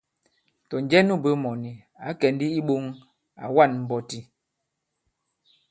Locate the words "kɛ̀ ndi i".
2.19-2.55